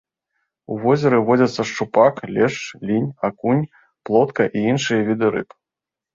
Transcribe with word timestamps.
У 0.75 0.77
возеры 0.85 1.19
водзяцца 1.27 1.65
шчупак, 1.71 2.15
лешч, 2.39 2.57
лінь, 2.91 3.07
акунь, 3.31 3.63
плотка 4.09 4.43
і 4.57 4.67
іншыя 4.73 5.01
віды 5.13 5.27
рыб. 5.39 5.49